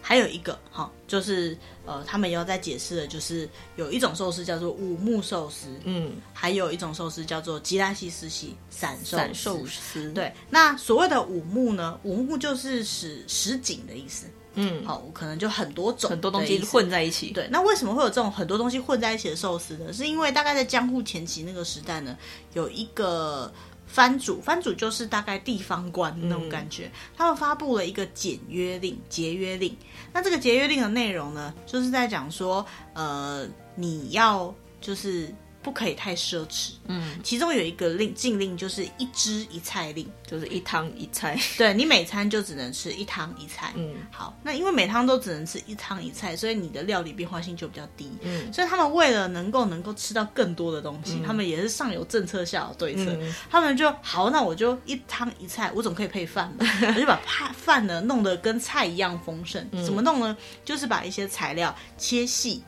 [0.00, 10.12] 还有一个哈，就是呃，他们也要再解释的，就是有一种寿司叫做五木寿司，嗯，还有一种寿司叫做吉拉西斯系散寿寿司。
[10.12, 14.26] 对，那所谓的五木呢，五木就是使实景的意思。
[14.54, 17.30] 嗯，好，可能就很多种很多东西混在一起。
[17.30, 19.92] 对，那为什么会有这种很多东西混在一起的寿司呢？
[19.92, 22.16] 是因为大概在江户前期那个时代呢，
[22.54, 23.52] 有一个
[23.86, 29.76] 藩主，藩主就是大概地方官那种感觉，嗯、他们发布了一个简约令、节约令。
[30.12, 36.72] 那这个节约令的内容呢，就是在讲说，呃，你要就是不可以太奢侈。
[36.86, 41.38] 嗯，其中有一个令禁令就是一汁一菜令，就是一汤一菜。
[41.58, 43.72] 对，你每餐就只能吃一汤一菜。
[43.76, 48.10] 嗯，好，那因为每汤都只能吃一汤一菜，所以你的料理变化性就比较低。
[48.22, 53.12] 嗯，所以他们为了能够能够吃到更多的东西，嗯、他们也是上有政策下有对策。
[53.20, 56.66] 嗯、他们就好，那我就一汤一菜，我总可以配饭吧？
[56.94, 59.64] 我就把饭饭呢弄得跟菜一样丰盛。
[59.72, 60.36] 嗯、怎么弄呢？
[60.64, 62.62] 就是把一些材料切细。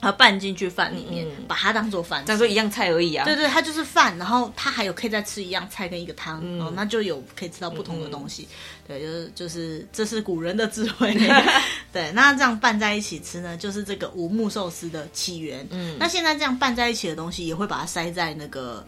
[0.00, 3.24] 然后拌进去饭里面，嗯、把它当做饭，当做一样菜而已啊。
[3.26, 8.48] 对对，它就是饭，然后它还有可以再吃一样菜跟一个汤，嗯、哦，那就有可以吃到不同的东西。
[8.50, 8.56] 嗯、
[8.88, 11.14] 对，就是就是这是古人的智慧。
[11.92, 15.66] 对，那这样拌在一起吃呢，就是这个五木寿司的起源。
[15.70, 18.82] 嗯，那现在这样拌在一起的东西，也会把它塞在那个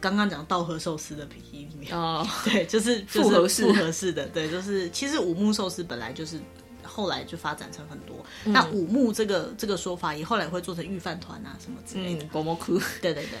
[0.00, 1.96] 刚刚讲稻荷寿司的皮里面。
[1.96, 4.26] 哦，对，就是复合式复合式的。
[4.26, 6.40] 对，就是其实五木寿司本来就是。
[6.86, 12.24] 后来就发展成很多，嗯、那五木这个这个说法也后来会做成御饭团啊什么之类的。
[12.26, 13.38] 国模库，对对对。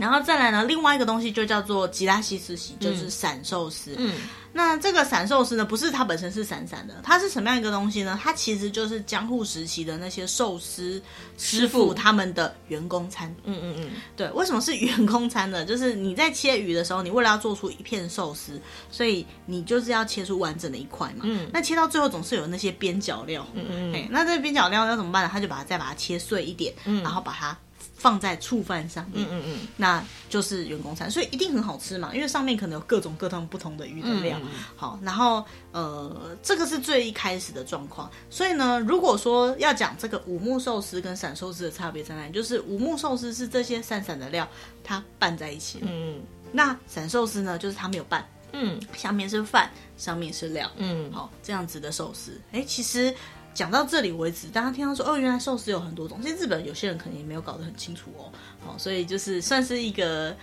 [0.00, 3.94] 然后再来呢，另外一个东西就叫做吉拉西斯喜，就是散寿司。
[3.98, 4.14] 嗯，
[4.52, 8.18] 那这个散寿司呢，不是它本身是散散的，它是什么样一个东西呢？
[8.22, 11.00] 它其实就是江户时期的那些寿司
[11.36, 13.32] 师傅他们的员工餐。
[13.44, 15.64] 嗯嗯嗯，对，为什么是员工餐呢？
[15.64, 18.60] 就是你在切鱼的时候，你为了要做出一片寿司，
[18.90, 21.20] 所以你就是要切出完整的一块嘛。
[21.24, 23.46] 嗯，那切到最后总是有那些边角料。
[23.54, 25.30] 嗯嗯，哎，那这边角料要怎么办呢？
[25.30, 27.56] 他就把它再把它切碎一点，嗯，然后把它。
[28.00, 34.38] 放在醋饭上面，嗯嗯嗯，那就是员工餐，所以一定很好吃嘛，因为上面可能有各种各种不同的鱼的料。
[34.40, 38.10] 嗯嗯好，然后呃，这个是最一开始的状况。
[38.30, 44.48] 所以呢，如果说要讲这个五目寿司跟散寿司的差别在哪里，就是五目寿司是这些散散的料
[44.82, 53.14] 它拌在一起，嗯嗯，那散寿司呢，就是它没有拌，嗯，下面是饭，上面是料，嗯，好，这样子的寿司，哎，其实。
[53.54, 56.18] 讲到这里为止，大家听到说哦，原来寿司有很多种。
[56.22, 58.32] 其实日本有些人可能也没有搞得很清楚哦。
[58.64, 60.34] 好，所以就是算是一个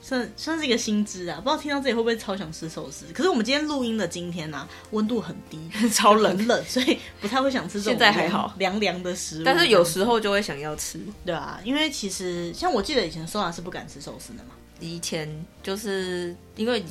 [0.00, 1.36] 算算是一个新知啊。
[1.36, 3.06] 不知道听到这里会不会超想吃寿司？
[3.12, 5.58] 可是我们今天录音的今天呢、啊，温度很低，
[5.92, 7.92] 超冷冷，所以不太会想吃这种。
[7.92, 9.44] 现在还好，凉凉的食物。
[9.44, 14.50] 但是有时候就会想要吃，对啊，因为其实像我记得以前收纳是不敢吃寿司的嘛。
[14.80, 15.28] 以前
[15.62, 16.84] 就是因为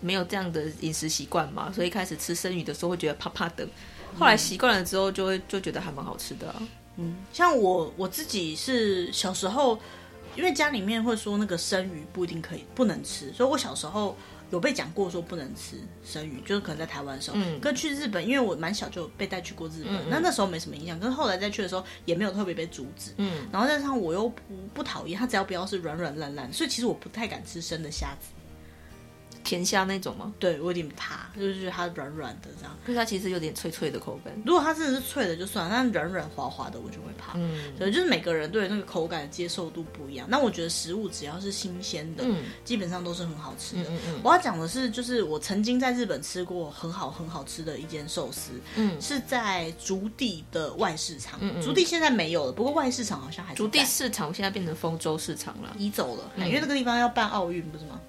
[0.00, 3.66] 没有这样的饮食习惯嘛，所以一开始吃生鱼的时候会觉得怕怕的。
[4.18, 6.62] 后来习惯了之后，就会就觉得还蛮好吃的啊。
[6.96, 9.78] 嗯，像我我自己是小时候，
[10.36, 14.16] 因为家里面会说那个生鱼不一定可以不能吃，所以我小时候
[14.50, 20.00] 有被讲过说不能吃生鱼，就是可能在台湾的时候，嗯，跟去日本，因为我蛮小就被带去过日本，嗯。
[20.04, 28.28] 嗯，那那时候没什么印象，可是后来再去的时候也没有特别被阻止，嗯，然后再加上我又不不讨厌它，只要不要是软软烂烂，所以其实我不太敢吃生的虾子。
[29.44, 30.32] 甜虾那种吗？
[30.38, 32.76] 对，我有点怕，就是它软软的这样。
[32.84, 34.34] 可是它其实有点脆脆的口感。
[34.44, 37.34] 如果它真的是脆的就算了，但软软滑滑的我就会怕。
[37.36, 40.26] 嗯，所以，就是每个人对那个口感的接受度不一样。
[40.28, 43.82] 那我觉得食物只要是新鲜的，嗯，基本上都是很好吃的。
[43.82, 44.20] 嗯嗯，嗯。
[44.24, 51.38] 我要讲的是，就是我曾经在日本吃过很好很好吃的一间寿司，嗯，是在竹地的外市场。
[51.42, 51.62] 嗯嗯。
[51.62, 53.54] 筑地现在没有了，不过外市场好像还。
[53.54, 58.00] 竹地市场现在变成丰州市场了，移走了，因为那个地方要办奥运，不是吗？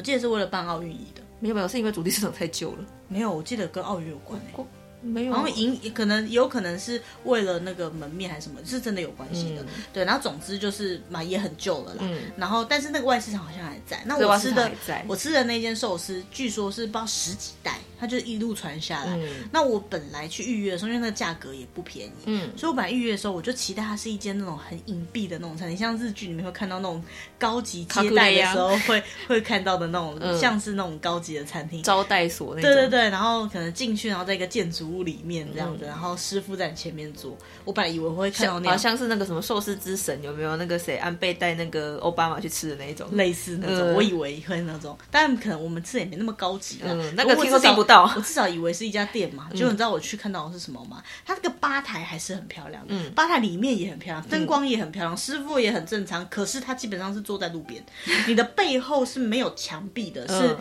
[0.00, 2.78] 我记得是为了办奥运移的，没有没有，是因为主力市场太旧了。
[3.06, 4.64] 没有，我记得跟奥运有关、欸。
[5.02, 9.62] 没有，然后赢可能有可能是为了那个门面还是什么，是真的有关系的。
[9.62, 12.00] 嗯、对，然后总之就是嘛，也很旧了啦。
[12.00, 14.02] 嗯、然后但是那个外市场好像还在。
[14.06, 14.70] 那我吃的
[15.06, 19.16] 我吃的那间寿司，据说是不知道十几代，它就一路传下来。
[19.16, 27.02] 嗯、那我本来去预约的时候，因为那个价格也不便宜，嗯，所以我本来预约的时候，我就期待它是一间那种很隐蔽的那种餐厅，像日剧里面会看到那种
[27.38, 32.70] 高级接待的时候会会看到的那种，嗯、像是那种高级的餐厅招待所那种。
[32.70, 35.84] 对对对，然后可能进去，然后在一个建筑物里面这样子。
[35.84, 46.94] 然后师傅在你前面做，我本来以为我会看到那样，好像是那个什么寿司之神，有没有那个谁安倍带那个奥巴马去吃的那一种，类似那种，嗯、我以为会那种，但可能我们吃也没那么高级了。
[46.94, 49.48] 嗯，那个听说订不到，我至少以为是一家店嘛。
[49.52, 51.02] 结果你知道我去看到的是什么吗？
[51.26, 56.26] 它这个吧台还是很漂亮，嗯，吧台里面也很漂亮，灯光也很漂亮，师傅也很正常。
[56.28, 57.84] 可是他基本上是坐在路边，
[58.28, 60.56] 你的背后是没有墙壁的，是。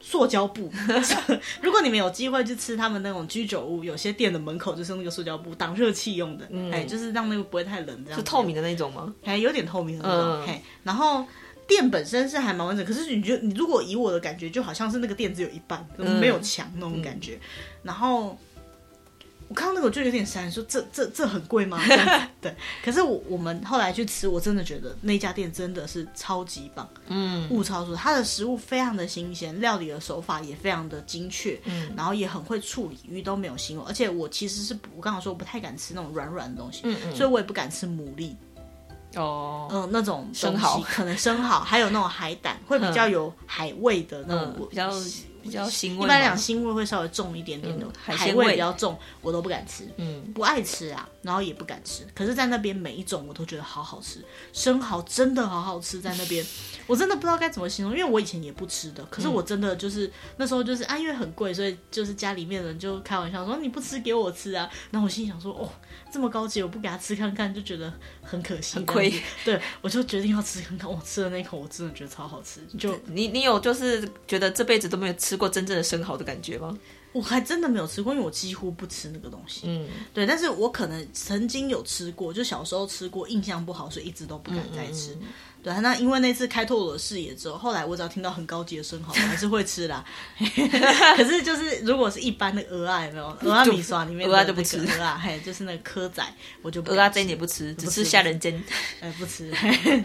[0.00, 0.72] 塑胶布，
[1.60, 9.12] 如果你们有机会去吃他们那种居酒屋，有些店的门口就是那个塑胶布挡热气用的，嗯、哎，就是让那个不会太冷，这样是透明的那种吗？
[9.24, 11.26] 哎，有点透明的那种，嘿、嗯，然后
[11.68, 17.40] 店本身是还蛮完整，可是你觉得你如果以我的感觉，就好像是那个店只有一半，没有墙那种感觉，嗯、
[17.84, 18.36] 然后。
[19.50, 21.80] 我看到那个我就有点闪，说这这这很贵吗？
[22.38, 22.54] 对，
[22.84, 38.34] 可是我我们后来去吃，我真的觉得那家店真的是超级棒，嗯，物超所值，它的食物非常的新鲜，料理的手法也非常的精确，嗯，然后也很会处理，鱼都没有腥味，而且我其实是我刚刚说我不太敢吃那种软软的东西，嗯嗯，所以我也不敢吃牡蛎。
[39.16, 44.90] 哦，嗯，那种生蚝可能生蚝，还有那种海胆，会比较有海味的那种，比较。
[45.48, 52.06] 比较腥味，一般来讲腥味会稍微重一点点的，嗯、海鲜味比较重，我都不敢吃，嗯，不爱吃啊，然后也不敢吃。
[52.14, 56.44] 可是，在那边每一种我都觉得好好吃，生蚝真的好好吃，在那边。
[56.86, 65.68] 我真的不知道该怎么形容，因为我以前也不吃的，可是我真的就是、嗯、那时候就是啊，因为很贵，所以就是家里面人就开玩笑说你不吃给我吃啊，然后我心想说哦，
[66.12, 69.12] 这么高级，我不给他吃看看，就觉得很可惜，很亏，
[69.44, 76.76] 对，我就决定要吃看看，我吃的那一口我真的觉得超好吃，就你你有就是觉得这辈子都没有吃过真正的生蚝的感觉吗？
[77.12, 79.62] 我还真的没有吃过，因为我几乎不吃那个东西。
[79.64, 85.12] 嗯，对，但是我可能曾经有吃过，就小时候吃过，印象不好，所以一直都不敢再吃。
[85.14, 85.28] 嗯嗯
[85.74, 90.02] 对，那因为那次开拓我的视野之后，后来我只要听到很高级的生蚝，我 还是会吃啦。
[91.14, 93.36] 可是就是如果是一般的蚵仔，有没有？
[93.42, 94.78] 蚵仔米刷里面的蚵仔就不吃。
[94.78, 96.24] 鹅啊，嘿，就是那个蚵仔，
[96.62, 98.62] 我就蚵仔煎也不吃，只吃虾仁煎，
[99.00, 99.52] 哎，不吃，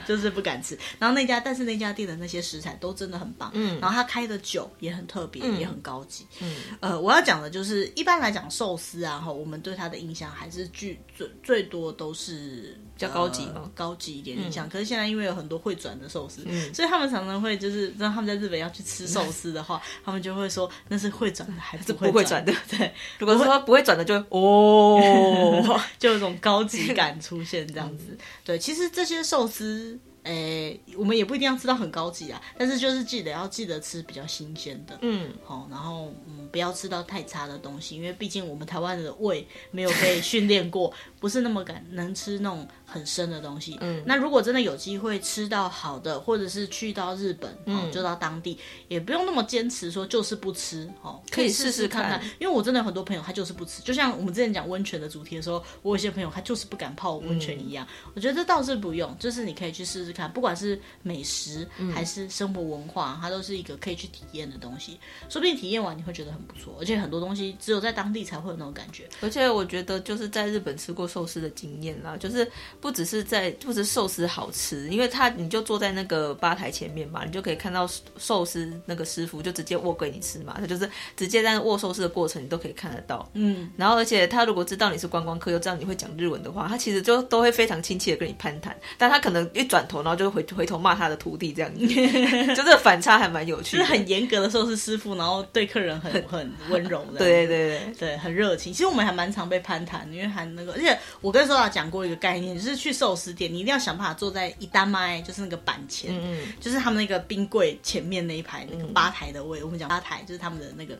[0.05, 0.77] 就是不敢吃。
[0.99, 12.77] 然后那家，但是那家店的那些食材都真的很棒，嗯，然后他开的酒也很特别，嗯、也很高级，嗯，呃，我要讲的就是一般来讲寿司啊，哈，我们对它的印象还是最最最多都是。
[12.95, 14.67] 比较高级，呃，高级一点印象。
[14.67, 22.53] 嗯、可是现在因为有很多会转的寿司，嗯、所以他们常常会就是，让他们在日本要去吃寿司的话，嗯、 他们就会说那是会转的还是不会转的？
[22.69, 28.05] 对，如果说不会转的就，就哦， 就有种高级感出现这样子。
[28.11, 29.99] 嗯、对，其实这些寿司。
[30.23, 43.77] 诶，我们也不一定要吃到很高级啊，但是就是记得要记得吃比较新鲜的，嗯，好，然后嗯，不要吃到太差的东西，因为毕竟我们台湾人的胃没有被训练过，不是那么敢能吃那种很深的东西。
[43.81, 52.23] 嗯，那如果真的有机会吃到好的，或者是去到日本，嗯，就到当地，也不用那么坚持说就是不吃，哦，可以试试看看。
[52.39, 57.85] 因为我真的有很多朋友他就是不吃，就像我们之前讲温泉的主题的时候，我有些朋友他就是不敢泡温泉一样。
[58.13, 60.13] 我觉得这倒是不用，就是你可以去试试。
[60.13, 64.99] 看，不管是美食还是生活文化，嗯、它都是一个可以去体验的东西。
[65.27, 69.09] 说不定体验完你会觉得很不错，而且很多东西只有在当地才会有那种感觉。
[69.21, 72.47] 而且我觉得就是在日本吃过寿司的经验啦，就是
[72.83, 83.27] 不只是在，不只是寿司好吃，因为他你就坐在那个吧台前面嘛，你就可以看到寿司那个师傅就直接握给你吃嘛，他就是直接在握寿司的过程你都可以看得到。
[83.33, 90.03] 嗯，然后而且他如果知道你是观光客，又知道你会讲日文的话，他其实就都会非常亲切的跟你攀谈，但他可能一转头。
[90.03, 91.87] 然后就回回头骂他的徒弟，这样子，
[92.53, 93.83] 就这个反差还蛮有趣的。
[93.83, 98.73] 就是很严格的寿司师傅，然后对客人很很温柔的，对对对对，很热情。
[98.73, 109.63] 其实我们还蛮常被攀谈，因为还那个，而且我跟收达讲过一个概念，就是去寿司店，你一定要想办法坐在一单麦，就是那个板前，嗯，就是他们那个冰柜前面那一排那个吧台的位。
[109.63, 110.97] 我们讲吧台就是他们的那个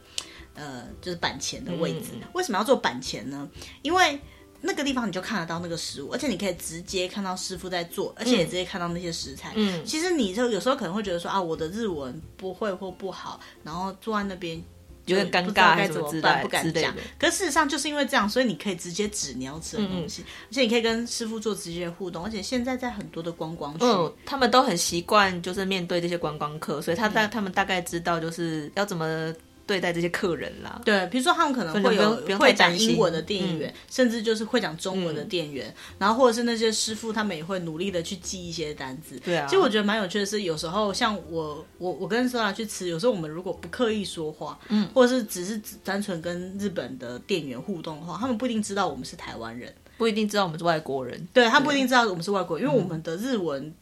[0.56, 2.12] 呃，就是板前的位置。
[2.34, 3.50] 为什么要做板前呢？
[3.82, 4.20] 因为
[4.62, 9.52] 那个地方你就看得到那个食物，而且你可以直接看到师傅在做，而且也直接看到那些食材。
[9.56, 14.64] 嗯，其实你就有时候可能会觉得说啊，我的日文不会或不好，然后坐在那边
[15.06, 16.42] 有点尴尬，该怎么办？
[16.42, 16.94] 不敢讲。
[17.20, 22.24] 可事实上就是因为这样，所以你可以直接指你要吃的东西，嗯、而且你可以跟师傅做直接的互动。
[22.24, 29.34] 而且现在在很多的观光区，嗯，他们都很习惯就是面对这些观光客，所以他大、嗯、他们大概知道就是要怎么。
[29.66, 39.18] 对待这些客人啦，对，比如说他们可能会有会讲英文的店员，甚至就是会讲中文的店员，嗯、然后或者是那些师傅，他们也会努力的去记一些单子。
[39.24, 53.74] 对啊，其实我觉得蛮有趣的是，有时候像我我我跟 Sola 去吃，有时候我们如果不刻意说话，嗯，或者是只是单纯跟日本的店员互动的话，他们不一定知道我们是台湾人，不一定知道我们是外国人，对，他不一定知道我们是外国人，因为我们的日文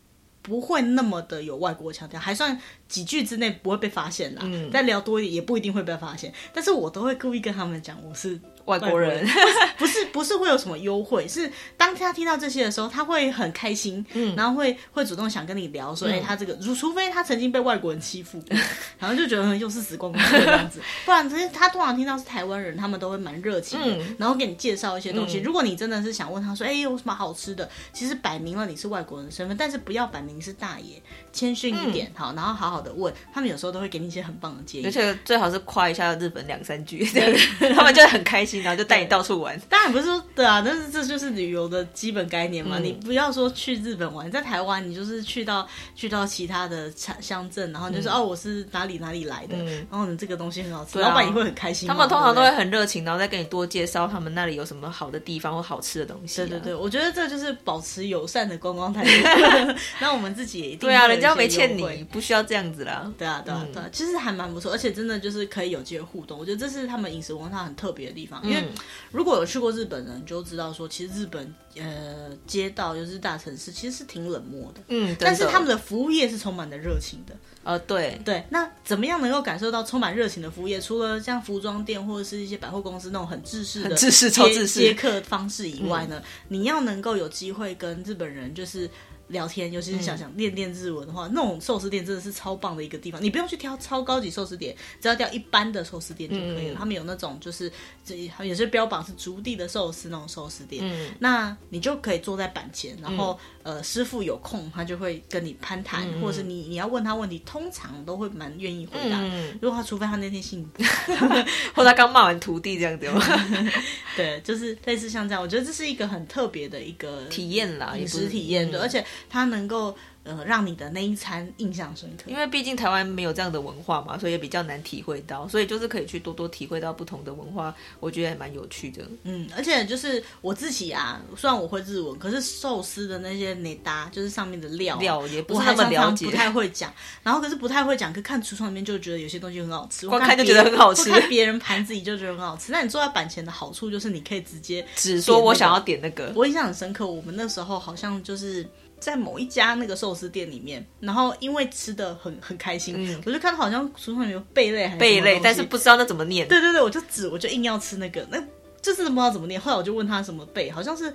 [0.42, 2.60] 不会那么的有外国腔调，还算。
[2.88, 6.34] 几句之内不会被发现啦，嗯，再聊多一点也不一定会被发现。
[6.52, 9.28] 但是我都会故意跟他们讲我是外国人，
[9.78, 18.58] 不是不是会有什么优惠，是当他听到这些的时候，他会很开心，嗯，然后会会主动想跟你聊，说，哎、嗯，他这个如除非他曾经被外国人欺负过，
[19.00, 25.40] 然后就觉得又是死光光这样子，不然这些他通常听到是台湾人，他们都会蛮热情的，嗯、然后给你介绍一些东西。
[25.40, 27.70] 嗯、如果你真的是想问他说，哎，有什么好吃的？
[27.94, 32.82] 其实摆明了你是外国人的身份，但是不要摆明是大爷，谦逊一点，嗯、好，然后好好。
[32.82, 37.38] 的问他们有时候都会给你一些很棒的建议，而且最好是夸一下日本两三句，对。
[37.76, 39.60] 他们就很开心，然后就带你到处玩。
[39.70, 42.78] 当然不是说对啊，但是这就是旅游的基本概念嘛。
[42.80, 51.88] 嗯、你不要说去日本玩，在台湾你就是去到去到其他的乡乡镇，然后你就说、嗯、哦，我是哪里哪里来的，嗯、然后呢这个东西很好吃，啊、老板也会很开心。
[51.88, 56.46] 他们通常都会很热情，然后再跟你多介绍他们那里有什么好的地方或好吃的东西、啊。
[56.46, 59.76] 对对对，我觉得这就是保持友善的观光态度。
[60.00, 63.12] 那我们自己也一定对啊，人家没欠你，不需要这样子啦。
[63.18, 63.42] 对啊。
[63.46, 66.38] 对啊，对，其实还蛮不错，而且真的就是可以有机会互动。
[66.38, 68.41] 我觉得这是他们饮食文化很特别的地方。
[68.44, 68.64] 因为
[69.12, 74.82] 如果有去过日本人，就知道说，其实日本呃街道就是大城市，其实是挺冷漠的。
[74.88, 77.36] 嗯，但是他们的服务业是充满的热情的。
[77.64, 80.82] 呃，对对，那怎么样能够感受到充满热情的服务业？
[80.82, 86.20] 除了像服装店或者是一些百货公司那种很制式的制式超制式接客方式以外呢？
[86.20, 88.90] 嗯、你要能够有机会跟日本人就是。
[89.32, 93.22] 聊天，尤其是想想练练日文的话，嗯、那种寿司店真的是超棒的一个地方。
[93.22, 96.74] 你不用去挑超高级寿司店，只要挑一般的寿司店就可以了。
[96.74, 97.72] 嗯、他们有那种就是
[98.06, 103.34] 这也是标榜是竹地的寿司那种寿司店，嗯、那你就可以坐在板前，然后。
[103.34, 109.20] 嗯呃，师傅有空，他就会跟你攀谈，嗯、或者是你你要问他问题，通常都会蛮愿意回答。
[109.22, 111.28] 嗯、如果他除非他那天心情不好，
[111.76, 113.24] 或他刚骂完徒弟这样子吗？
[114.18, 119.96] 对，就是类似像这样，我觉得这是一个很特别的一个体验啦，饮食体验，对，而且他能够。
[120.24, 129.02] 呃，让你的那一餐印象深刻，因为毕竟台湾没有这样的文化嘛，所以也比较难体会到，所以就是可以去多多体会到不同的文化，我觉得还蛮有趣的。
[129.24, 136.94] 嗯，而且就是我自己啊，虽然我会日文，可是寿司的那些内搭，就是上面的料料也不是那么了解，不太会讲。
[137.24, 141.10] 然后可是不太会讲，可看橱窗里面就觉得有些东西很好吃， 光看就觉得很好吃。
[141.10, 142.72] 看别人盘子里就觉得很好吃。
[142.72, 146.32] 那你坐在板前的好处就是你可以直接只说我想要点那个。
[146.36, 148.70] 我印象很深刻，我们那时候好像就是。
[149.02, 156.48] 在某一家那个寿司店里面，然后因为吃的很很开心，嗯、我就看到好像书上有贝类还是贝类，但是不知道那怎么念。
[156.48, 158.38] 对对对，我就指，我就硬要吃那个，那
[158.80, 159.60] 就是不知道怎么念。
[159.60, 161.12] 后来我就问他什么贝，好像是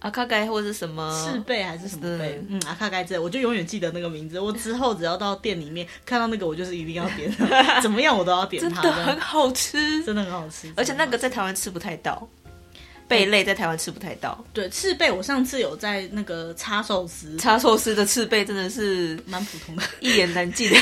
[0.00, 2.38] 阿卡盖或者是什么赤贝还是什么贝？
[2.48, 4.38] 嗯，阿卡盖这，我就永远记得那个名字。
[4.38, 7.34] 我之后只要到店里面看到那个，我就是一定要点，
[7.80, 8.82] 怎么样我都要点它。
[8.82, 12.28] 真的很好吃，真的很好吃，而且那个在台湾吃不太到。
[13.08, 20.70] 贝类在台湾吃不太到，对，赤贝我上次有在那个叉寿司，叉寿司的赤贝真的是蛮普通的，一言难尽。
[20.72, 20.78] 的，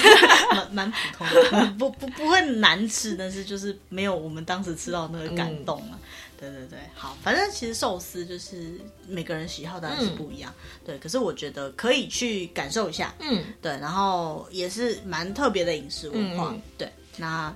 [0.53, 5.93] 蛮蛮普通的，不不不会难吃，但是就是没有我们当时吃到那个感动啊。
[5.93, 5.99] 嗯、
[6.39, 17.55] 对对对，好，反正其实寿司就是每个人喜好当然是不一样，嗯、对，可是我觉得可以去感受一下，嗯，对，然后也是蛮特别的饮食文化，嗯、对，那。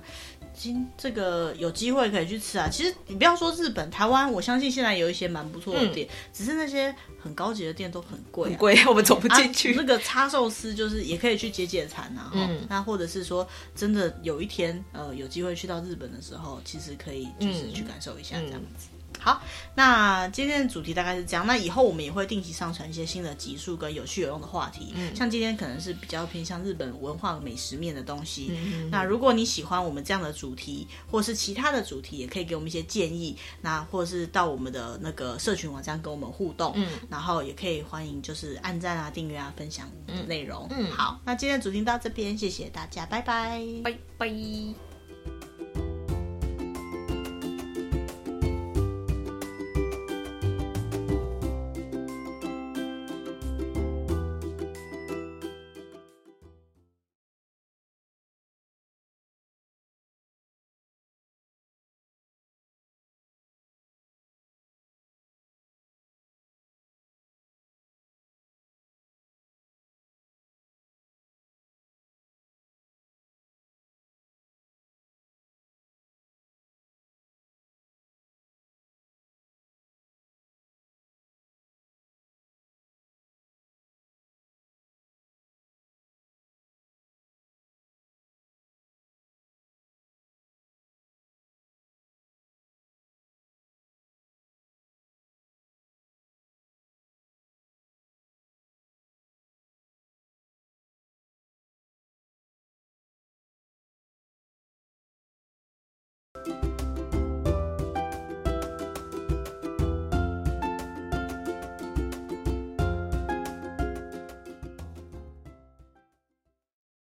[0.57, 2.67] 今这个有机会可以去吃啊！
[2.69, 9.73] 其实你不要说日本、台湾，我相信现在有一些蛮不错的店，嗯、只是那些很高级的店都很贵、啊，很贵， 我们走不进去。
[9.73, 18.87] 啊、那个叉寿司就是也可以去解解馋啊，嗯，那或者是说真的有一天呃有机会去到日本的时候，其实可以就是去感受一下这样子。
[18.91, 18.94] 嗯嗯
[19.25, 19.41] 好，
[19.73, 21.47] 那今天的主题大概是这样。
[21.47, 24.93] 那以后我们也会定期上传一些新的集数跟有趣有用的话题。
[24.95, 28.51] 嗯，像今天可能是比较偏向日本文化美食面的东西。
[28.51, 33.35] 嗯，那如果你喜欢我们这样的主题，或是其他的主题，也可以给我们一些建议。
[33.61, 36.73] 那或者是到我们的那个社群网站跟我们互动。
[36.75, 39.89] 嗯，然后也可以欢迎就是按赞啊、订阅啊、分享
[40.27, 40.67] 内容。
[40.69, 44.84] 嗯，好，那今天的主题到这边，谢谢大家，拜拜，拜拜。